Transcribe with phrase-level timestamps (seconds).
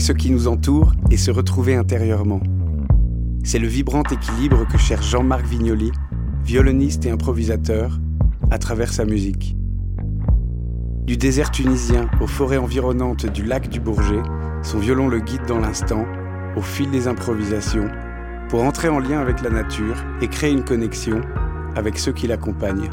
[0.00, 2.40] ce qui nous entoure et se retrouver intérieurement.
[3.44, 5.92] C'est le vibrant équilibre que cherche Jean-Marc Vignoli,
[6.44, 7.98] violoniste et improvisateur,
[8.50, 9.56] à travers sa musique.
[11.04, 14.22] Du désert tunisien aux forêts environnantes du lac du Bourget,
[14.62, 16.04] son violon le guide dans l'instant,
[16.56, 17.88] au fil des improvisations,
[18.48, 21.20] pour entrer en lien avec la nature et créer une connexion
[21.76, 22.90] avec ceux qui l'accompagnent.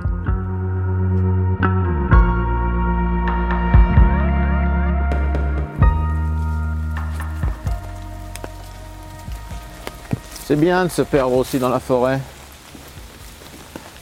[10.48, 12.20] C'est bien de se perdre aussi dans la forêt.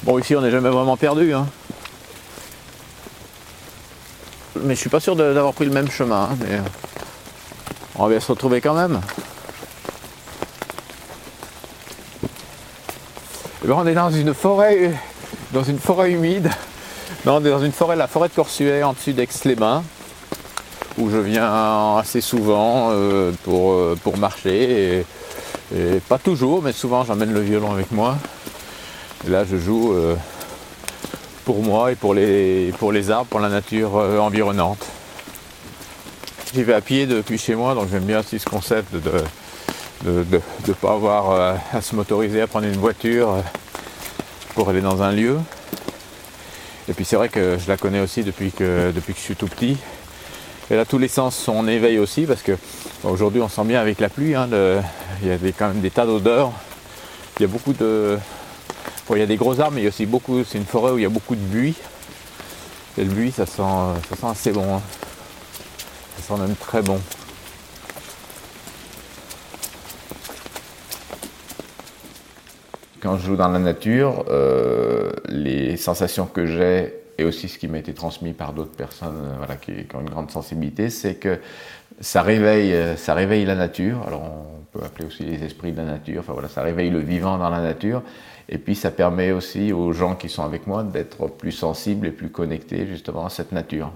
[0.04, 1.34] Bon, ici, on n'est jamais vraiment perdu.
[1.34, 1.48] Hein.
[4.60, 6.28] Mais je suis pas sûr d'avoir pris le même chemin.
[6.32, 6.60] Hein, mais
[7.96, 9.00] on va bien se retrouver quand même.
[12.26, 12.28] Et
[13.64, 14.92] eh ben, on est dans une forêt,
[15.54, 16.50] dans une forêt humide.
[17.26, 19.82] On est dans une forêt, la forêt de Corsuet, en dessus d'Aix-les-Bains,
[20.98, 25.06] où je viens assez souvent euh, pour, euh, pour marcher.
[26.08, 28.18] Pas toujours, mais souvent j'emmène le violon avec moi.
[29.26, 30.16] Et là je joue euh,
[31.46, 34.86] pour moi et pour les, pour les arbres, pour la nature euh, environnante.
[36.54, 39.00] J'y vais à pied depuis chez moi, donc j'aime bien aussi ce concept de
[40.06, 43.38] ne de, de, pas avoir euh, à se motoriser, à prendre une voiture
[44.54, 45.40] pour aller dans un lieu.
[46.88, 49.36] Et puis c'est vrai que je la connais aussi depuis que, depuis que je suis
[49.36, 49.78] tout petit.
[50.70, 52.58] Et là tous les sens sont en éveil aussi parce que
[53.04, 54.48] aujourd'hui on sent bien avec la pluie, hein,
[55.24, 56.52] il y a quand même des tas d'odeurs.
[57.40, 58.18] Il y a beaucoup de.
[59.10, 60.44] il y a des gros arbres, mais il y a aussi beaucoup.
[60.44, 61.76] C'est une forêt où il y a beaucoup de buis.
[62.98, 63.62] Et le buis, ça sent,
[64.10, 64.76] ça sent assez bon.
[64.76, 64.82] Hein.
[66.18, 67.00] Ça sent même très bon.
[73.02, 77.68] Quand je joue dans la nature, euh, les sensations que j'ai et aussi ce qui
[77.68, 81.40] m'a été transmis par d'autres personnes euh, voilà, qui, ont une grande sensibilité, c'est que
[82.00, 84.04] ça réveille, euh, ça réveille la nature.
[84.08, 86.22] Alors peut appeler aussi les esprits de la nature.
[86.22, 88.02] Enfin voilà, ça réveille le vivant dans la nature.
[88.50, 92.12] Et puis ça permet aussi aux gens qui sont avec moi d'être plus sensibles et
[92.12, 93.92] plus connectés justement à cette nature.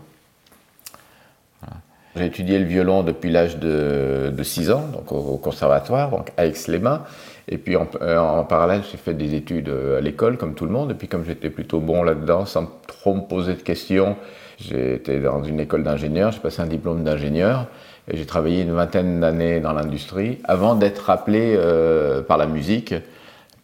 [2.15, 6.47] J'ai étudié le violon depuis l'âge de, de, 6 ans, donc au, conservatoire, donc à
[6.47, 7.03] Aix-les-Bains.
[7.47, 10.71] Et puis en, euh, en parallèle, j'ai fait des études à l'école, comme tout le
[10.71, 10.89] monde.
[10.89, 14.15] Et puis comme j'étais plutôt bon là-dedans, sans trop me poser de questions,
[14.57, 17.67] j'ai été dans une école d'ingénieur, j'ai passé un diplôme d'ingénieur.
[18.13, 22.93] J'ai travaillé une vingtaine d'années dans l'industrie avant d'être appelé euh, par la musique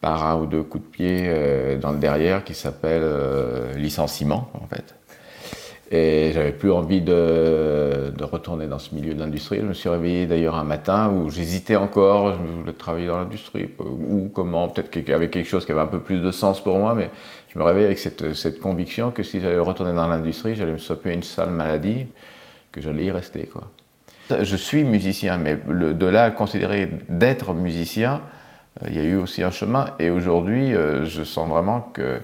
[0.02, 4.52] par un ou deux coups de pied euh, dans le derrière qui s'appelle euh, licenciement
[4.62, 4.96] en fait.
[5.92, 9.60] Et j'avais plus envie de, de, retourner dans ce milieu de l'industrie.
[9.62, 13.70] Je me suis réveillé d'ailleurs un matin où j'hésitais encore, je voulais travailler dans l'industrie
[13.80, 16.96] ou comment, peut-être avait quelque chose qui avait un peu plus de sens pour moi,
[16.96, 17.12] mais
[17.54, 20.78] je me réveillais avec cette, cette conviction que si j'allais retourner dans l'industrie, j'allais me
[20.78, 22.08] choper une sale maladie,
[22.74, 23.70] que j'allais y rester quoi.
[24.42, 28.22] Je suis musicien, mais de là à considérer d'être musicien,
[28.82, 29.88] euh, il y a eu aussi un chemin.
[30.00, 32.22] Et aujourd'hui, euh, je sens vraiment que,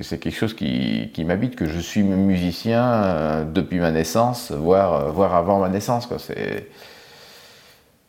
[0.00, 5.60] c'est quelque chose qui, m'habite, que je suis musicien euh, depuis ma naissance, voire, avant
[5.60, 6.08] ma naissance.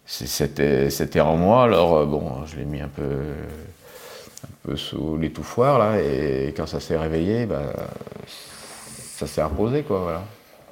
[0.05, 5.99] C'était, en moi, alors bon, je l'ai mis un peu, un peu sous l'étouffoir, là,
[5.99, 7.73] et quand ça s'est réveillé, bah,
[8.27, 10.21] ça s'est imposé, quoi, voilà.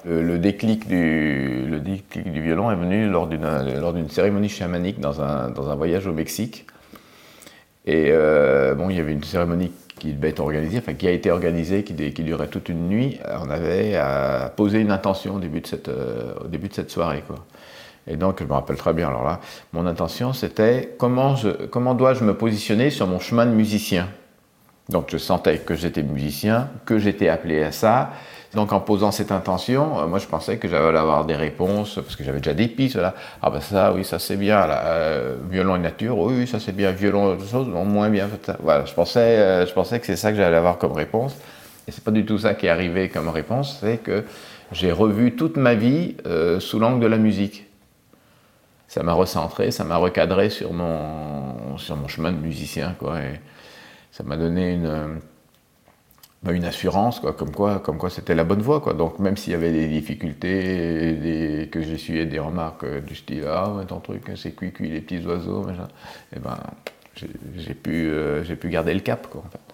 [0.06, 5.76] Le, déclic du, le déclic du violon est venu lors d'une cérémonie chamanique dans un,
[5.76, 6.66] voyage au Mexique.
[7.86, 11.12] Et euh, bon, il y avait une cérémonie qui devait être organisée, enfin qui a
[11.12, 13.20] été organisée, qui, qui, durait toute une nuit.
[13.42, 16.34] On avait à poser une intention au début de cette, euh,
[16.88, 17.24] soirée.
[18.08, 19.40] Et donc, je me rappelle très bien, alors là,
[19.72, 21.36] mon intention c'était comment,
[21.72, 24.10] comment dois-je me positionner sur mon chemin de musicien?
[24.90, 28.12] Donc, je sentais que j'étais musicien, que j'étais appelé à ça,
[28.54, 32.16] donc en posant cette intention, euh, moi je pensais que j'allais avoir des réponses, parce
[32.16, 33.16] que j'avais déjà des pistes là.
[33.42, 34.62] Ah ben ça, oui, ça c'est bien.
[34.70, 38.30] Euh, violon et nature, oui, ça c'est bien, violon, autre chose, moins bien.
[38.60, 41.36] Voilà, je pensais, euh, je pensais que c'est ça que j'allais avoir comme réponse.
[41.88, 44.24] Et c'est pas du tout ça qui est arrivé comme réponse, c'est que
[44.72, 46.16] j'ai revu toute ma vie
[46.60, 47.66] sous l'angle de la musique.
[48.88, 53.18] Ça m'a recentré, ça m'a recadré sur mon, sur mon chemin de musicien, quoi.
[54.14, 55.20] Ça m'a donné une
[56.44, 58.94] bah, une assurance, quoi, comme quoi, c'était la bonne voie, quoi.
[58.94, 63.46] Donc même s'il y avait des difficultés, des, que j'essuyais des remarques euh, du style
[63.48, 65.66] ah ouais, ton truc c'est cuit cuit les petits oiseaux,
[66.36, 66.58] eh ben
[67.56, 69.73] j'ai pu euh, j'ai pu garder le cap, quoi, en.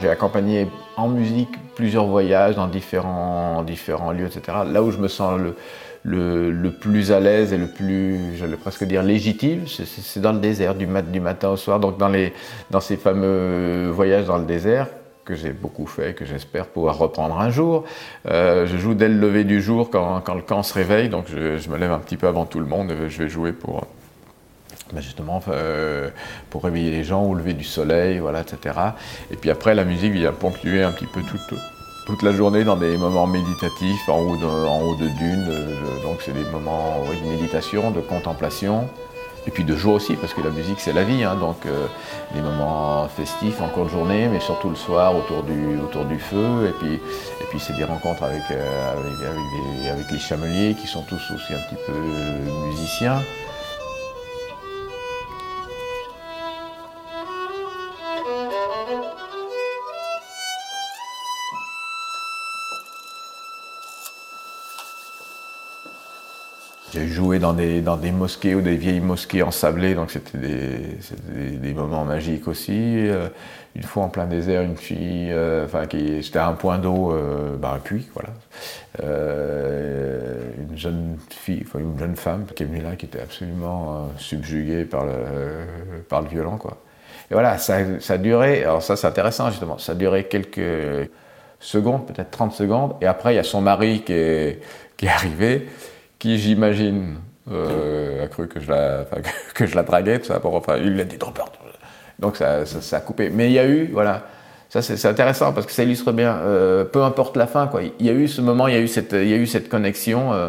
[0.00, 4.58] J'ai accompagné en musique plusieurs voyages dans différents, différents lieux, etc.
[4.66, 5.40] Là où je me sens
[6.04, 10.38] le, le, plus à l'aise et le plus, j'allais presque dire légitime, c'est dans le
[10.38, 11.80] désert, du, mat, du matin au soir.
[11.80, 12.34] Donc dans, les,
[12.70, 14.88] dans ces fameux voyages dans le désert,
[15.24, 17.84] que j'ai beaucoup fait, que j'espère pouvoir reprendre un jour.
[18.30, 21.24] Euh, je joue dès le lever du jour quand, quand le camp se réveille, donc
[21.28, 22.92] je, je, me lève un petit peu avant tout le monde.
[23.08, 23.86] Je vais jouer pour,
[24.92, 26.10] ben justement euh,
[26.50, 28.78] pour réveiller les gens au lever du soleil, voilà, etc.
[29.30, 31.58] Et puis après, la musique vient ponctuer un petit peu toute,
[32.06, 35.46] toute la journée dans des moments méditatifs en haut de, en haut de dunes.
[35.48, 38.88] Euh, donc c'est des moments oui, de méditation, de contemplation.
[39.48, 41.86] Et puis de joie aussi, parce que la musique c'est la vie, hein, donc euh,
[42.34, 46.18] des moments festifs en cours de journée, mais surtout le soir autour du, autour du
[46.18, 46.68] feu.
[46.68, 51.22] Et puis, et puis c'est des rencontres avec, euh, avec les chameliers qui sont tous
[51.32, 51.92] aussi un petit peu
[52.68, 53.22] musiciens.
[66.96, 71.58] J'ai joué dans des, dans des mosquées ou des vieilles mosquées ensablées, donc c'était des,
[71.58, 72.72] des, moments magiques aussi.
[72.72, 73.28] Euh,
[73.74, 77.54] une fois en plein désert, une fille, euh, enfin, qui c'était un point d'eau, euh,
[77.58, 78.30] bah, un puits, voilà.
[79.02, 85.04] Une jeune fille, une jeune femme qui est venue là, qui était absolument subjuguée par
[85.04, 85.12] le,
[86.08, 86.78] par le violon, quoi.
[87.30, 91.10] Et voilà, ça, ça a duré, alors ça c'est intéressant justement, ça duré quelques
[91.60, 94.62] secondes, peut-être 30 secondes, et après il y a son mari qui est,
[94.96, 95.66] qui est arrivé
[96.26, 97.18] qui, j'imagine,
[97.50, 99.04] euh, a cru que je la,
[99.54, 100.40] que, je la draguais, ça.
[100.42, 101.52] Enfin, il l'a dit trop peur.
[102.18, 103.30] Donc ça, ça, a coupé.
[103.30, 104.22] Mais il y a eu, voilà,
[104.68, 107.82] ça c'est intéressant parce que ça illustre bien, euh, peu importe la fin, quoi.
[108.00, 109.46] Il y a eu ce moment, il y a eu cette, il y a eu
[109.46, 110.32] cette connexion.
[110.32, 110.48] Euh,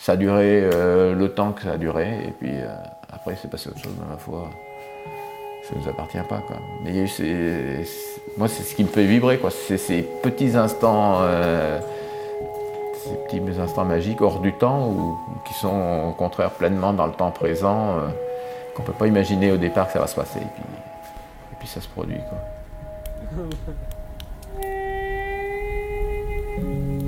[0.00, 2.52] ça a duré le temps que ça a duré, et puis
[3.12, 4.48] après c'est passé autre chose, ma foi,
[5.64, 6.56] ça nous appartient pas, quoi.
[6.84, 7.84] Mais il y a eu ces,
[8.38, 9.50] moi c'est ce qui me fait vibrer, quoi.
[9.50, 11.20] C'est ces petits instants
[13.08, 17.12] ces petits instants magiques hors du temps ou qui sont au contraire pleinement dans le
[17.12, 18.08] temps présent, euh,
[18.74, 20.40] qu'on ne peut pas imaginer au départ que ça va se passer.
[20.40, 20.62] Et puis,
[21.52, 22.20] et puis ça se produit.
[22.28, 22.38] Quoi.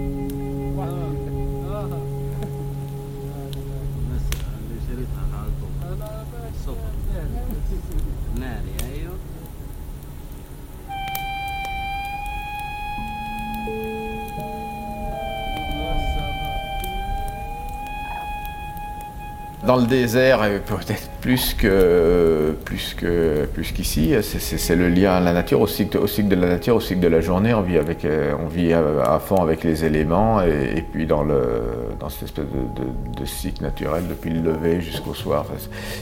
[19.70, 25.32] Dans le désert, peut-être plus que plus que plus qu'ici, c'est le lien à la
[25.32, 27.54] nature, au cycle, au cycle, de la nature, au cycle de la journée.
[27.54, 31.62] On vit avec, on vit à, fond avec les éléments et, puis dans le
[32.00, 35.46] dans cette espèce de, cycle naturel depuis le lever jusqu'au soir.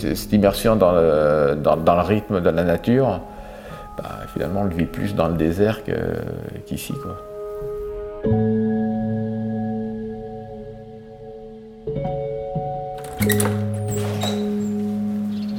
[0.01, 3.21] Cette immersion dans le, dans, le rythme de la nature,
[3.99, 5.83] bah, finalement, on le vit plus dans le désert
[6.65, 7.28] qu'ici, qu quoi.
[13.29, 13.35] Je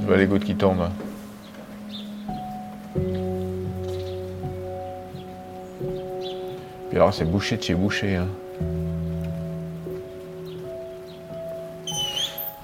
[0.07, 0.89] vois les gouttes qui tombent.
[6.89, 8.15] Puis alors c'est bouché de chez bouché.
[8.15, 8.27] Hein.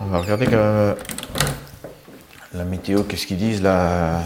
[0.02, 0.96] On va regarder que
[2.54, 4.22] la météo, qu'est-ce qu'ils disent là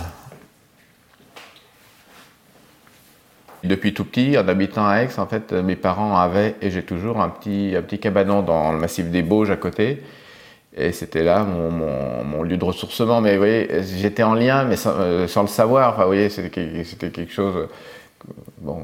[3.64, 7.20] Depuis tout petit, en habitant à Aix, en fait, mes parents avaient, et j'ai toujours,
[7.20, 10.02] un petit, un petit cabanon dans le massif des Bauges à côté.
[10.76, 11.72] Et c'était là mon,
[12.24, 13.22] mon, lieu de ressourcement.
[13.22, 15.94] Mais vous voyez, j'étais en lien, mais sans, euh, le savoir.
[15.94, 16.50] Enfin, vous voyez, c'était,
[17.10, 17.68] quelque chose.
[18.60, 18.84] Bon,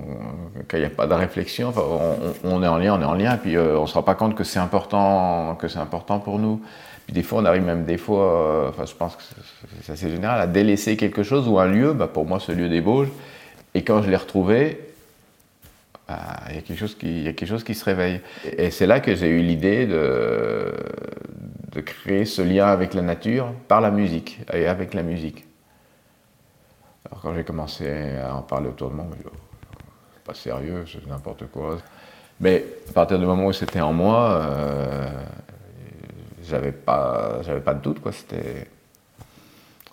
[0.68, 1.84] quand il n'y a pas de réflexion, enfin,
[2.44, 4.16] on, est en lien, on est en lien, puis euh, on ne se rend pas
[4.16, 6.62] compte que c'est important, important pour nous.
[7.06, 9.22] Puis des fois, on arrive même des fois, euh, enfin, je pense que
[9.84, 11.94] c'est assez général, à délaisser quelque chose ou un lieu.
[11.94, 13.10] Bah, pour moi, ce lieu Bauges.
[13.76, 14.80] Et quand je l'ai retrouvé,
[16.08, 16.18] bah,
[16.50, 16.80] il y a quelque
[17.46, 18.22] chose qui, se réveille.
[18.58, 20.74] Et c'est là que j'ai eu l'idée de
[21.82, 25.46] créer ce lien avec la nature par la musique et avec la musique.
[27.06, 29.30] Alors quand j'ai commencé à en parler autour de moi, je
[30.14, 31.78] c'est pas sérieux, c'est n'importe quoi.
[32.40, 35.08] Mais à partir du moment où c'était en moi, euh,
[36.44, 38.12] j'avais pas, j'avais pas de doute quoi.
[38.12, 38.68] C'était,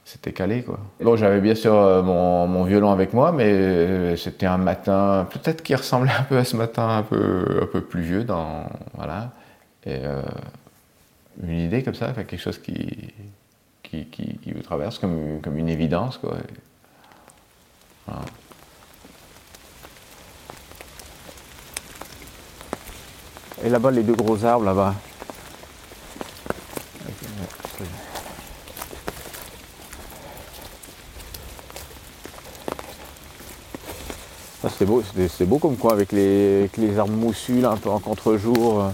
[0.05, 0.79] c'était calé quoi.
[1.01, 1.73] Bon, j'avais bien sûr
[2.03, 6.45] mon, mon, violon avec moi, mais c'était un matin, peut-être qui ressemblait un peu à
[6.45, 9.31] ce matin, un peu, un peu pluvieux dans, voilà.
[9.87, 10.23] Euh,
[11.41, 13.13] une idée comme ça, quelque chose qui,
[13.83, 16.19] qui, vous traverse comme, comme une évidence.
[16.19, 16.37] Quoi.
[23.65, 24.95] Et là-bas, les deux gros arbres, là-bas.
[34.79, 38.91] c'est beau, c'est beau comme quoi avec les, les arbres moussus un peu en contre-jour.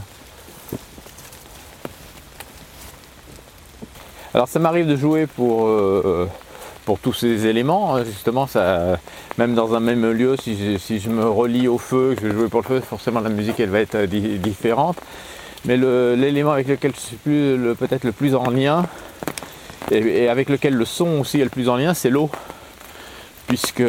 [4.38, 6.28] Alors ça m'arrive de jouer pour, euh,
[6.84, 7.96] pour tous ces éléments.
[7.96, 8.04] Hein.
[8.04, 9.00] Justement, ça,
[9.36, 12.48] même dans un même lieu, si je, me relie au feu, que je vais jouer
[12.48, 14.96] pour le feu, forcément la musique elle va être différente.
[15.64, 18.84] Mais l'élément avec lequel je suis peut-être le plus en lien,
[19.90, 22.30] et, avec lequel le son aussi est le plus en lien, c'est l'eau.
[23.48, 23.82] Puisque,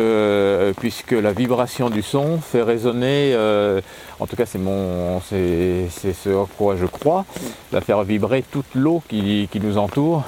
[0.78, 3.82] puisque la vibration du son fait résonner, euh,
[4.22, 7.25] en tout cas c'est mon c'est ce à quoi je crois,
[7.72, 10.24] va faire vibrer toute l'eau qui, qui, nous entoure.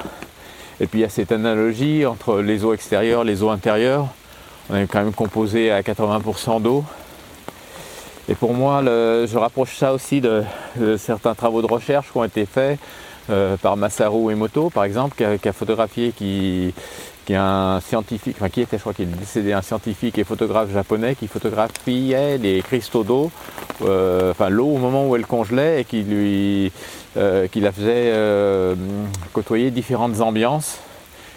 [0.81, 4.07] Et puis il y a cette analogie entre les eaux extérieures, les eaux intérieures.
[4.69, 6.83] On est quand même composé à 80% d'eau.
[8.29, 10.43] Et pour moi, je rapproche ça aussi de,
[10.97, 12.79] certains travaux de recherche qui ont été faits
[13.29, 16.73] euh, par Masaru Emoto, par exemple, qui a, photographié, qui,
[17.29, 20.71] est un scientifique, enfin qui était, je crois qu'il est décédé, un scientifique et photographe
[20.71, 23.31] japonais qui photographiait les cristaux d'eau,
[23.83, 26.71] euh, enfin l'eau au moment où elle congelait et qui lui,
[27.17, 28.13] euh, qui la faisait
[29.33, 30.79] côtoyer différentes ambiances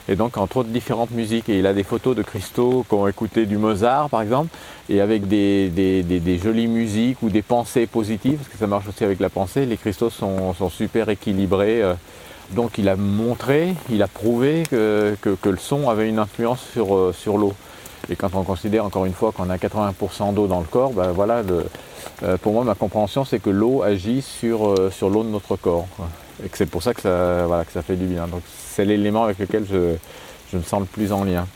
[0.08, 1.48] et donc entre autres différentes musiques.
[1.48, 4.48] Et il a des photos de cristaux qui ont écouté du Mozart par exemple,
[4.88, 9.04] et avec des, des, jolies musiques ou des pensées positives, parce que ça marche aussi
[9.04, 11.82] avec la pensée, les cristaux sont, super équilibrés.
[12.52, 12.54] Euh.
[12.54, 17.12] Donc il a montré, il a prouvé que, le son avait une influence sur, euh,
[17.12, 17.54] sur l'eau.
[18.10, 21.10] Et quand on considère encore une fois qu'on a 80% d'eau dans le corps, ben
[21.12, 21.42] voilà,
[22.22, 25.86] euh, pour moi ma compréhension c'est que l'eau agit sur, sur l'eau de notre corps.
[26.44, 28.26] Et que c'est pour ça que ça, voilà, que fait du bien.
[28.26, 29.94] Donc c'est l'élément avec lequel je,
[30.52, 31.46] je me sens le plus en lien.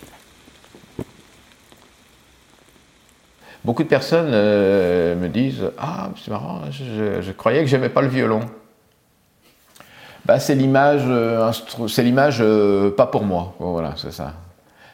[3.68, 8.09] Beaucoup de personnes euh, me disent Ah, c'est marrant, je, croyais que j'aimais pas le
[8.09, 8.40] violon.
[10.28, 11.50] Bah, c'est l'image, euh,
[11.88, 13.54] c'est l'image euh, pas pour moi.
[13.58, 14.35] Voilà, c'est ça.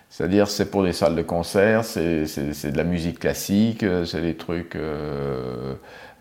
[0.09, 4.79] C'est-à-dire, c'est pour des salles de concert, c'est, de la musique classique, c'est des trucs.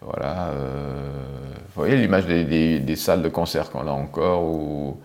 [0.01, 0.49] voilà.
[0.55, 4.99] vous voyez l'image des, salles de concert qu'on a encore, ou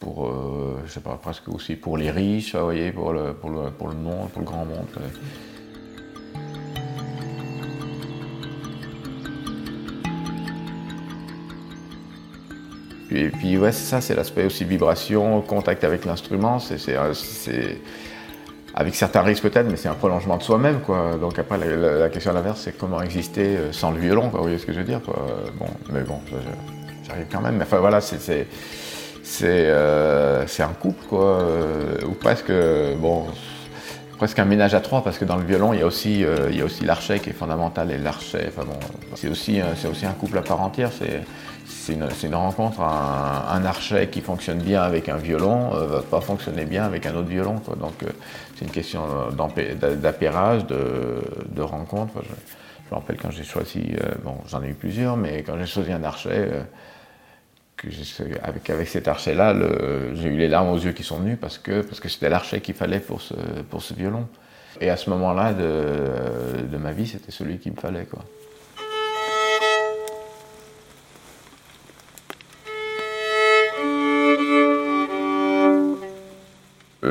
[0.00, 0.32] pour,
[0.84, 3.12] je sais presque aussi pour les riches, vous pour
[3.88, 4.88] le monde, pour le grand monde.
[13.14, 16.96] Et puis ouais, ça, c'est l'aspect aussi vibration, contact avec l'instrument, c'est
[18.76, 20.80] avec certains risques peut-être, mais c'est un prolongement de soi-même.
[21.20, 24.28] Donc après, la, question à l'inverse, c'est comment exister euh, sans le violon.
[24.28, 25.14] Vous voyez ce que je veux dire, quoi.
[25.58, 26.18] Bon, mais bon,
[27.06, 27.56] j'arrive quand même.
[27.56, 28.48] Mais enfin voilà, c'est
[29.22, 32.52] c'est euh, un couple, quoi, euh, ou presque,
[32.98, 33.26] bon,
[34.16, 36.56] presque un ménage à trois, parce que dans le violon, il y a aussi, il
[36.56, 38.78] y a aussi l'archet qui est fondamental, et l'archet, enfin bon,
[39.14, 41.22] c'est aussi, c'est aussi un couple à part entière, c'est
[41.66, 42.80] c'est une, rencontre.
[42.80, 47.06] Un, archet qui fonctionne bien avec un violon ne euh, va pas fonctionner bien avec
[47.06, 47.56] un autre violon.
[47.78, 48.08] Donc euh,
[48.56, 49.02] c'est une question
[50.00, 52.12] d'appairage, de, rencontre.
[52.22, 55.66] je, me rappelle quand j'ai choisi, euh, bon j'en ai eu plusieurs, mais quand j'ai
[55.66, 56.50] choisi un archet,
[58.42, 59.54] avec, avec cet archet-là,
[60.14, 62.60] j'ai eu les larmes aux yeux qui sont venues parce que parce que c'était l'archet
[62.60, 63.34] qu'il fallait pour ce,
[63.70, 64.26] pour ce violon.
[64.80, 68.06] Et à ce moment-là de, de ma vie, c'était celui qu'il me fallait.
[68.06, 68.24] Quoi.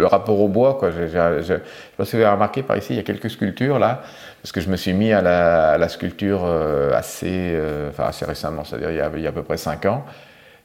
[0.04, 0.92] le rapport au bois, quoi.
[0.92, 1.54] Je, je,
[1.96, 4.02] pense que vous avez remarqué par ici, il y a quelques sculptures là,
[4.42, 8.64] parce que je me suis mis à la, sculpture euh, assez, euh, enfin assez récemment,
[8.64, 10.06] c'est-à-dire il, y a à peu près 5 ans.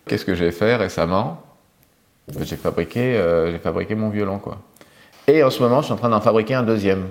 [0.09, 1.43] Qu'est-ce que j'ai fait récemment?
[2.41, 4.59] J'ai fabriqué, euh, fabriqué mon violon, quoi.
[5.27, 7.07] Et en ce moment, je suis en train d'en fabriquer un deuxième.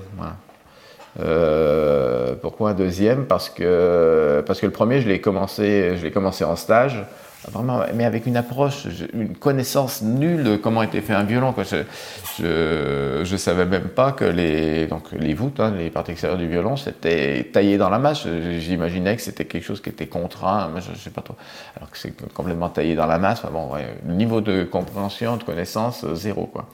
[2.42, 3.26] pourquoi un deuxième?
[3.26, 7.04] Parce que parce que le premier, je l'ai commencé, je l'ai commencé en stage
[7.52, 11.54] vraiment, mais avec une approche, une connaissance nulle de comment était fait un violon.
[11.54, 11.64] Quoi.
[12.40, 16.48] Je ne savais même pas que les, donc les voûtes, hein, les parties extérieures du
[16.48, 18.28] violon, c'était taillé dans la masse.
[18.60, 21.36] J'imaginais que c'était quelque chose qui était contraint, mais je ne sais pas trop.
[21.76, 23.44] Alors que c'est complètement taillé dans la masse.
[23.52, 23.70] bon,
[24.08, 26.48] le niveau de compréhension, de connaissance, euh, zéro.
[26.48, 26.68] Quoi.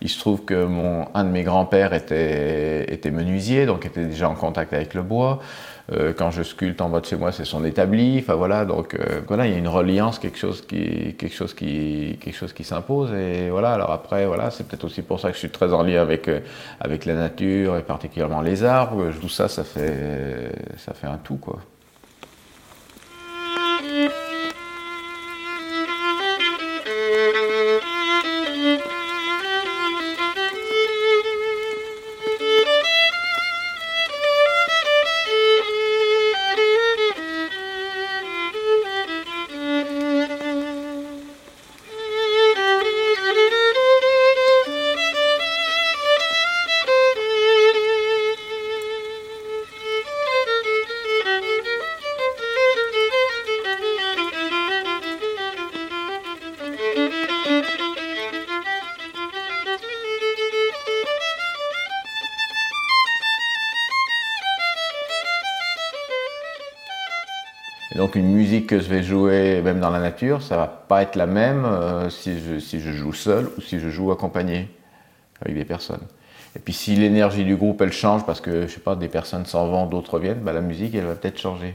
[0.00, 4.28] Il se trouve que mon, un de mes grands-pères était, était menuisier, donc était déjà
[4.28, 5.40] en contact avec le bois.
[5.92, 8.18] Euh, quand je sculpte en bas de chez moi, c'est son établi.
[8.18, 11.14] Enfin voilà, donc euh, voilà, il y a une reliance, quelque chose qui,
[12.64, 13.12] s'impose.
[13.12, 15.82] Et voilà, alors après, voilà, c'est peut-être aussi pour ça que je suis très en
[15.82, 16.40] lien avec euh,
[16.84, 19.10] la nature et particulièrement les arbres.
[19.20, 21.38] Tout ça, ça fait ça fait un tout.
[67.96, 71.16] Donc une musique que je vais jouer même dans la nature, ça va pas être
[71.16, 74.68] la même euh, si, je, si je joue seul ou si je joue accompagné
[75.40, 76.02] avec des personnes.
[76.54, 79.46] Et puis si l'énergie du groupe elle change parce que je sais pas des personnes
[79.46, 81.74] s'en vont, d'autres viennent, bah, la musique elle va peut-être changer.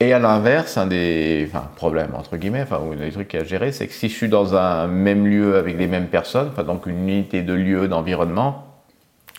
[0.00, 3.86] Et à l'inverse, un des problèmes entre guillemets, enfin ou des trucs à gérer, c'est
[3.86, 7.08] que si je suis dans un même lieu avec les mêmes personnes, enfin, donc une
[7.08, 8.66] unité de lieu, d'environnement,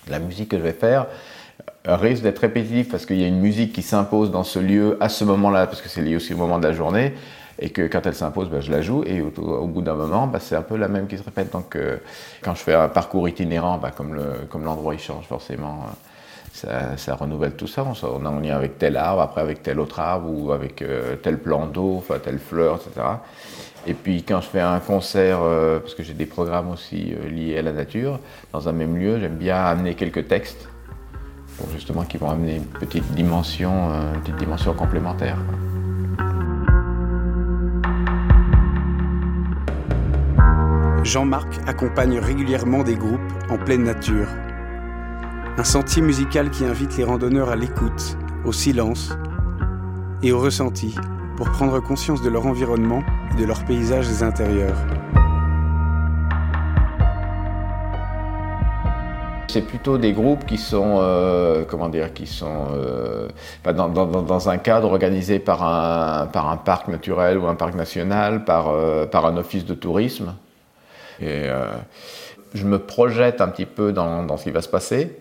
[0.07, 1.07] la musique que je vais faire
[1.87, 5.09] risque d'être répétitive parce qu'il y a une musique qui s'impose dans ce lieu à
[5.09, 7.13] ce moment-là, parce que c'est lié aussi au moment de la journée,
[7.59, 10.39] et que quand elle s'impose, ben, je la joue, et au, bout d'un moment, ben,
[10.39, 11.51] c'est un peu la même qui se répète.
[11.51, 11.97] Donc euh,
[12.41, 15.85] quand je fais un parcours itinérant, ben, comme, le, comme l'endroit il change forcément,
[16.65, 17.85] euh, ça, renouvelle tout ça.
[17.85, 21.15] On, est en lien avec tel arbre, après avec tel autre arbre, ou avec euh,
[21.17, 23.07] tel plan d'eau, enfin telle fleur, etc.
[23.87, 25.39] Et puis quand je fais un concert,
[25.79, 28.19] parce que j'ai des programmes aussi liés à la nature,
[28.51, 30.67] dans un même lieu, j'aime bien amener quelques textes
[31.73, 35.37] justement qui vont amener une petite dimension, euh, une petite dimension complémentaire.
[41.03, 43.19] Jean-Marc accompagne régulièrement des groupes
[43.49, 44.27] en pleine nature.
[45.57, 49.15] Un sentier musical qui invite les randonneurs à l'écoute, au silence
[50.23, 50.95] et au ressenti
[51.37, 54.77] pour prendre conscience de leur environnement et de leurs paysages intérieurs.
[59.55, 63.29] C'est plutôt des groupes qui sont, euh, comment dire, qui sont euh,
[63.63, 68.43] dans, dans, un cadre organisé par un, par un parc naturel ou un parc national,
[68.43, 70.35] par, euh, par un office de tourisme.
[71.21, 71.47] Et
[72.53, 75.17] je me projette un petit peu dans, dans ce qui va se passer.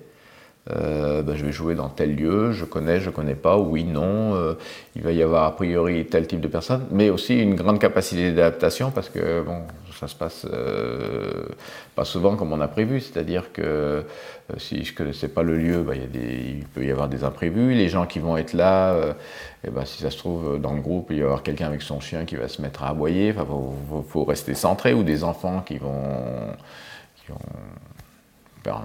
[0.71, 4.35] Euh, ben, je vais jouer dans tel lieu, je connais, je connais pas, oui, non.
[4.35, 4.55] Euh,
[4.97, 8.31] il va y avoir a priori tel type de personne, mais aussi une grande capacité
[8.31, 9.59] d'adaptation parce que bon,
[9.93, 11.45] ça se passe euh,
[11.95, 13.01] pas souvent comme on a prévu.
[13.01, 14.05] C'est-à-dire que
[14.57, 17.75] si je connaissais pas le lieu, ben, il, il, peut y avoir des imprévus.
[17.75, 18.97] Les gens qui vont être là,
[19.65, 21.83] et ben, si ça se trouve dans le groupe, il va y avoir quelqu'un avec
[21.83, 23.35] son chien qui va se mettre à aboyer.
[23.37, 23.47] Enfin,
[24.09, 26.55] faut, rester centré ou des enfants qui vont,
[27.17, 27.39] qui vont
[28.65, 28.81] ben,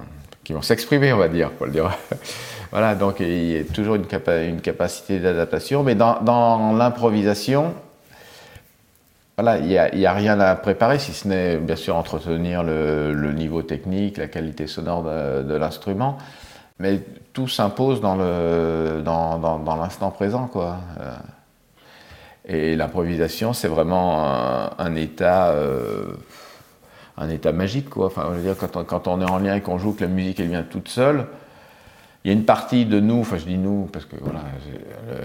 [0.50, 1.92] qui vont s'exprimer, on va dire, pour le dire.
[2.72, 7.76] voilà, donc il y a toujours une, capa une capacité d'adaptation, mais dans, l'improvisation,
[9.38, 13.62] voilà, il n'y a, rien à préparer, si ce n'est bien sûr entretenir le, niveau
[13.62, 16.18] technique, la qualité sonore de, l'instrument,
[16.80, 17.00] mais
[17.32, 20.78] tout s'impose dans l'instant dans, présent, quoi.
[22.48, 25.50] Et l'improvisation, c'est vraiment un, un état...
[25.50, 26.06] Euh,
[27.20, 28.08] un état magique, quoi.
[28.08, 28.56] Enfin, je veux dire,
[28.88, 31.26] quand on, est en lien et qu'on joue, que la musique, elle vient toute seule,
[32.24, 34.42] il y a une partie de nous, enfin je dis nous, parce que voilà,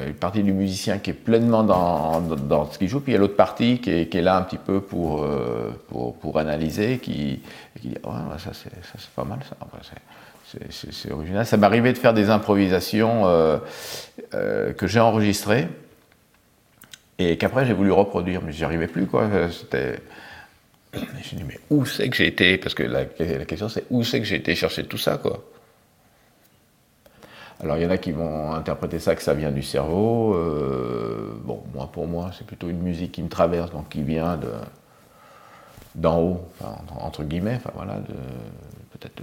[0.06, 3.16] une partie du musicien qui est pleinement dans, dans, ce qu'il joue, puis il y
[3.16, 6.38] a l'autre partie qui est, qui est, là un petit peu pour, euh, pour, pour,
[6.38, 7.40] analyser, qui,
[7.80, 8.70] qui dit, ouais, ça c'est
[9.16, 9.56] pas mal ça,
[10.70, 11.44] c'est original.
[11.44, 13.58] Ça m'est arrivé de faire des improvisations euh,
[14.34, 15.66] euh, que j'ai enregistrées
[17.18, 19.28] et qu'après j'ai voulu reproduire, mais j'y arrivais plus, quoi.
[19.50, 19.98] C'était
[21.22, 22.58] je dis, mais où c'est que j'ai été?
[22.58, 25.44] Parce que la, question, c'est où c'est que j'ai été chercher tout ça, quoi?
[27.60, 30.34] Alors, il y en a qui vont interpréter ça que ça vient du cerveau.
[30.34, 34.36] Euh, bon, moi, pour moi, c'est plutôt une musique qui me traverse, donc qui vient
[34.36, 34.50] de
[35.94, 36.48] d'en haut,
[36.98, 38.00] entre guillemets, enfin voilà,
[38.90, 39.22] peut-être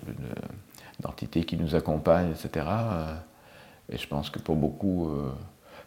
[1.01, 2.65] d'entités qui nous accompagnent, etc.
[3.89, 5.31] Et je pense que pour beaucoup, euh,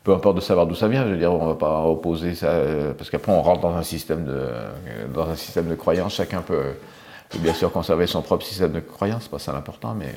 [0.04, 2.34] peu importe de savoir d'où ça vient, je veux dire, on ne va pas opposer
[2.34, 4.48] ça, euh, parce qu'après on rentre dans un système de,
[5.12, 6.74] dans un système de croyance, chacun peut,
[7.38, 10.14] bien sûr conserver son propre système de croyance, pas ça l'important, mais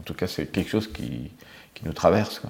[0.00, 1.32] en tout cas c'est quelque chose qui,
[1.72, 2.42] qui nous traverse.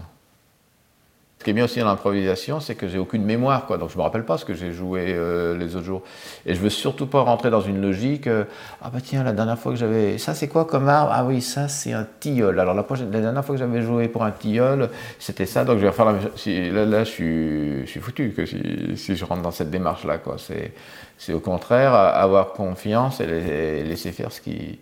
[1.42, 3.76] Ce qui est bien aussi dans l'improvisation, c'est que j'ai aucune mémoire, quoi.
[3.76, 6.02] Donc je me rappelle pas ce que j'ai joué euh, les autres jours.
[6.46, 8.28] Et je veux surtout pas rentrer dans une logique.
[8.28, 8.44] Euh,
[8.80, 11.42] ah bah tiens, la dernière fois que j'avais, ça c'est quoi comme arbre Ah oui,
[11.42, 12.60] ça c'est un tilleul.
[12.60, 15.64] Alors la, prochaine, la dernière fois que j'avais joué pour un tilleul, c'était ça.
[15.64, 19.42] Donc je vais faire la si, là, là, je suis, foutu que si, je rentre
[19.42, 20.36] dans cette démarche là, quoi.
[20.38, 20.72] C'est,
[21.18, 24.78] c'est au contraire avoir confiance et laisser faire ce qui,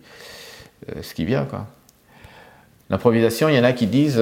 [0.91, 1.65] euh, ce qui vient, quoi.
[2.91, 4.21] L'improvisation, il y en a qui disent.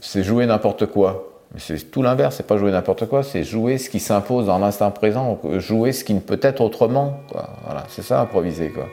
[0.00, 1.24] C'est jouer n'importe quoi.
[1.52, 4.58] Mais c'est tout l'inverse, c'est pas jouer n'importe quoi, c'est jouer ce qui s'impose dans
[4.58, 7.20] l'instant présent, jouer ce qui ne peut être autrement.
[7.64, 8.84] Voilà, c'est ça improviser quoi.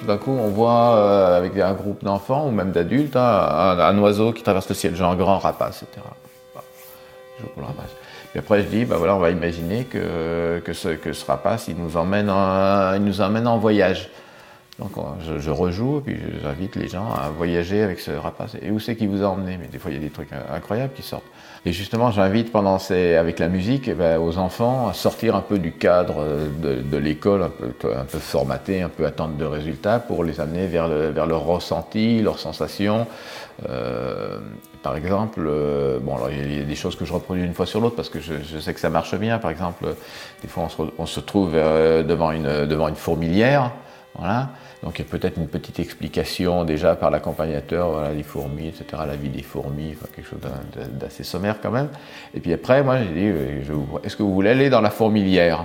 [0.00, 3.98] Tout d'un coup, on voit euh, avec un groupe d'enfants ou même d'adultes hein, un,
[3.98, 6.06] oiseau qui traverse le ciel, genre un grand rapace, etc.
[7.36, 7.97] Je joue pour le rapace.
[8.34, 11.68] Et après, je dis, bah voilà, on va imaginer que, que, ce, que ce rapace,
[11.68, 14.10] il nous emmène en, il nous emmène en voyage.
[14.78, 14.92] Donc
[15.40, 18.56] je, rejoue, puis j'invite les gens à voyager avec ce rapace.
[18.62, 20.30] Et où c'est qui vous a emmené Mais des fois, il y a des trucs
[20.52, 21.26] incroyables qui sortent.
[21.66, 25.40] Et justement, j'invite pendant ces, avec la musique, eh ben, aux enfants à sortir un
[25.40, 26.24] peu du cadre
[26.62, 31.08] de, l'école, un peu, formaté, un peu attente de résultats, pour les amener vers, le,
[31.08, 33.08] vers leur ressenti, leurs sensations.
[33.68, 34.38] Euh,
[34.82, 37.80] par exemple, euh, bon, il y a des choses que je reproduis une fois sur
[37.80, 39.38] l'autre parce que je, sais que ça marche bien.
[39.38, 39.84] Par exemple,
[40.42, 43.72] des fois on se, on se trouve euh, devant, une, devant une fourmilière.
[44.14, 44.50] Voilà.
[44.82, 49.16] Donc il y a peut-être une petite explication déjà par l'accompagnateur, les fourmis, etc., la
[49.16, 50.38] vie des fourmis, quelque chose
[50.92, 51.88] d'assez sommaire quand même.
[52.34, 55.64] Et puis après, moi j'ai dit, euh, est-ce que vous voulez aller dans la fourmilière?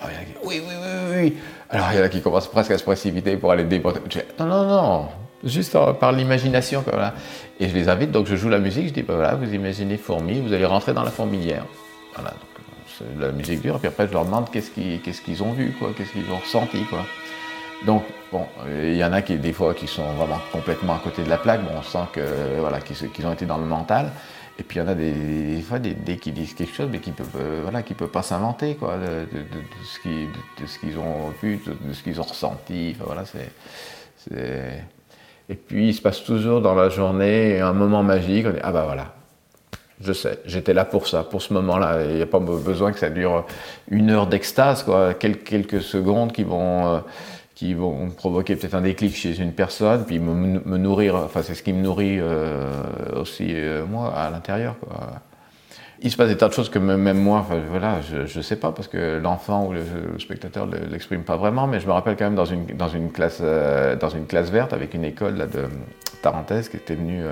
[0.00, 1.36] Alors, il y a oui, oui, oui, oui.
[1.70, 4.00] Alors il y en a qui commencent presque à se précipiter pour aller déporter.
[4.38, 5.08] Non, non, non,
[5.44, 6.84] juste par l'imagination.
[7.58, 9.96] Et je les invite, donc je joue la musique, je dis, bah, voilà, vous imaginez
[9.96, 11.64] fourmis, vous allez rentrer dans la fourmilière.
[12.14, 15.90] Voilà, donc la musique dure, puis après je leur demande qu'est-ce qu'ils ont vu, quoi,
[15.96, 16.84] qu'est-ce qu'ils ont ressenti.
[16.84, 17.06] Quoi.
[17.86, 21.22] Donc, bon, il y en a qui, des fois, qui sont vraiment complètement à côté
[21.22, 21.60] de la plaque.
[21.76, 22.20] On sent que,
[22.60, 24.10] voilà, qu'ils ont été dans le mental.
[24.58, 27.10] Et puis, il y en a des, fois, des, qui disent quelque chose, mais qui
[27.10, 29.26] ne peuvent, euh, voilà, qui pas s'inventer, quoi, de,
[29.84, 32.94] ce qu'ils ont vu, de, ce qu'ils ont ressenti.
[32.94, 34.84] Enfin, voilà, c'est.
[35.48, 38.46] Et puis, il se passe toujours dans la journée un moment magique.
[38.46, 39.14] On dit, ah bah voilà,
[40.00, 42.04] je sais, j'étais là pour ça, pour ce moment-là.
[42.04, 43.46] Il n'y a pas besoin que ça dure
[43.90, 45.14] une heure d'extase, quoi.
[45.14, 46.98] Quelques, secondes qui vont, euh,
[47.54, 51.62] qui vont provoquer peut-être un déclic chez une personne, puis me, nourrir, enfin c'est ce
[51.62, 52.82] qui me nourrit euh,
[53.14, 54.76] aussi euh, moi à l'intérieur.
[56.04, 58.72] Il se passe des tas de choses que même moi, voilà, je ne sais pas
[58.72, 59.82] parce que l'enfant ou le,
[60.18, 63.12] spectateur ne l'exprime pas vraiment, mais je me rappelle quand même dans une, dans une,
[63.12, 65.66] classe, euh, dans une classe verte avec une école là, de
[66.22, 67.22] Tarentaise qui était venue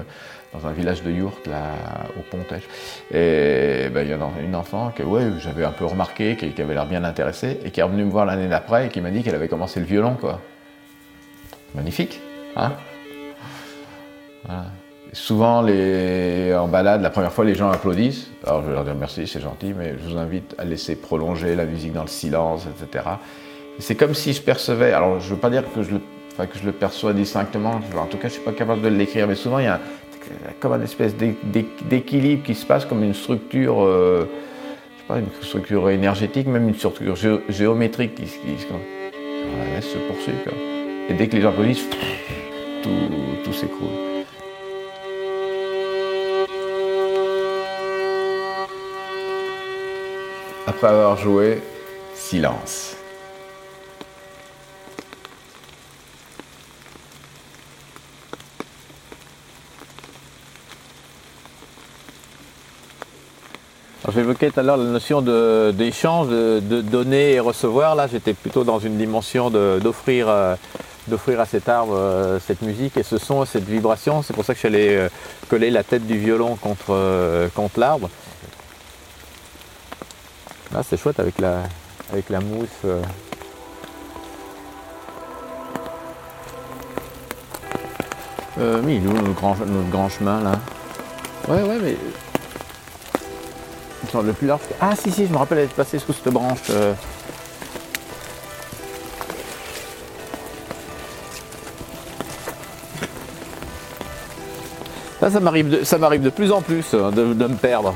[0.52, 1.74] dans un village de Yourte, là,
[2.18, 2.64] au Pontèche.
[3.12, 6.74] Et ben, il y a une enfant que ouais, j'avais un peu remarqué, qui, avait
[6.74, 9.22] l'air bien intéressée, et qui est revenue me voir l'année d'après et qui m'a dit
[9.22, 10.40] qu'elle avait commencé le violon, quoi.
[11.74, 12.20] Magnifique,
[12.56, 12.72] hein
[15.12, 18.30] Souvent, en balade, la première fois, les gens applaudissent.
[18.46, 21.56] Alors, je vais leur dire merci, c'est gentil, mais je vous invite à laisser prolonger
[21.56, 23.04] la musique dans le silence, etc.
[23.80, 27.12] C'est comme si je percevais, alors je ne veux pas dire que je le perçois
[27.12, 29.68] distinctement, en tout cas je ne suis pas capable de l'écrire, mais souvent il y
[29.68, 29.80] a
[30.61, 34.26] comme une espèce d'équilibre qui se passe, comme une structure, euh,
[34.94, 37.16] je sais pas, une structure énergétique, même une structure
[37.48, 40.33] géométrique qui, se poursuit.
[41.09, 41.52] Et dès que les gens
[42.83, 42.90] tout,
[43.44, 43.88] tout s'écroule.
[50.66, 51.62] Après avoir joué,
[52.14, 52.99] silence.
[64.14, 65.23] J'évoquais tout à l'heure la notion
[65.73, 67.94] d'échange, de, donner et recevoir.
[67.94, 70.57] Là, j'étais plutôt dans une dimension d'offrir euh,
[71.09, 74.23] d'offrir à cet arbre euh, cette musique et ce son, cette vibration.
[74.23, 75.09] C'est pour ça que allé euh,
[75.49, 78.09] coller la tête du violon contre, contre l'arbre.
[80.73, 81.62] Là, c'est chouette avec la,
[82.12, 82.68] avec la mousse.
[88.85, 90.53] oui, nous, notre grand, notre grand chemin là.
[91.49, 91.96] Ouais, ouais, mais
[94.24, 94.60] le plus large.
[94.80, 96.58] Ah si si, je me rappelle être passé sous cette branche.
[96.70, 96.94] Euh.
[105.20, 107.94] Là, ça m'arrive de, ça m'arrive de plus en plus hein, de, me perdre.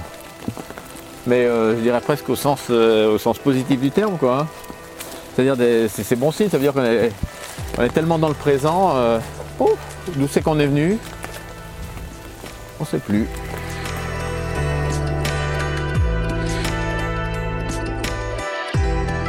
[1.26, 4.40] Mais euh, je dirais presque au sens, euh, au sens positif du terme, quoi.
[4.40, 4.46] Hein.
[5.34, 5.56] C'est-à-dire,
[5.88, 8.94] c'est, bon signe, ça veut dire qu'on est, tellement dans le présent.
[9.58, 9.76] oh,
[10.14, 10.98] d'où c'est qu'on est venu?
[12.78, 13.26] On sait plus.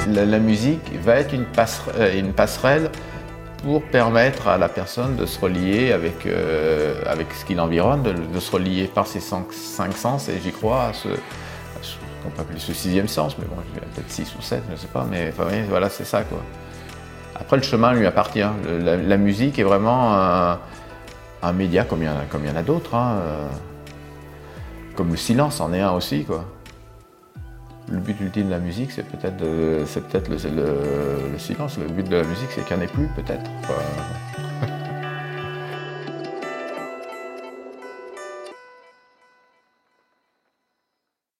[0.08, 1.34] La, musique va être
[1.98, 2.90] euh, une passerelle,
[3.66, 8.40] pour permettre à la personne de se relier avec, euh, avec ce qui l'environne, de,
[8.40, 12.74] se relier par ses cinq, sens, et j'y crois, à ce, qu'on peut appeler ce
[12.74, 15.34] sixième sens, mais bon, peut-être six ou sept, je ne sais pas, mais
[15.68, 16.22] voilà, c'est ça.
[17.36, 18.46] Après, le chemin lui appartient.
[18.84, 22.56] La, musique est vraiment un, média comme il y en a, comme il y en
[22.56, 23.48] a d'autres, hein, euh,
[24.96, 26.46] comme le silence en est un aussi quoi
[27.90, 31.78] le but ultime de la musique, c'est peut-être peut le, le, silence.
[31.78, 33.50] Le but de la musique, c'est qu'il n'y en ait plus, peut-être.